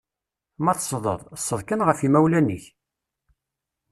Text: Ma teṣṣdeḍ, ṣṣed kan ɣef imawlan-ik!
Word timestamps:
Ma 0.63 0.73
teṣṣdeḍ, 0.77 1.21
ṣṣed 1.43 1.59
kan 1.67 1.85
ɣef 1.87 1.99
imawlan-ik! 2.07 2.65